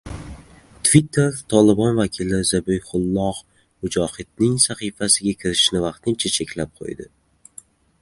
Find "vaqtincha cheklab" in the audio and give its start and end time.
5.89-6.75